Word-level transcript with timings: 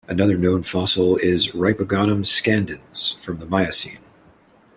Another 0.07 0.35
known 0.35 0.63
fossil 0.63 1.17
is 1.17 1.49
"Ripogonum 1.49 2.25
scandens" 2.25 3.17
from 3.19 3.37
the 3.37 3.45
Miocene. 3.45 3.99